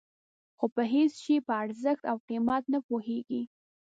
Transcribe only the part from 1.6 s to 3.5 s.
ارزښت او قیمت نه پوهېږي.